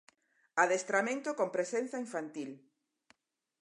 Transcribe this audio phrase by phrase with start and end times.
[0.63, 2.51] Adestramento con presenza infantil.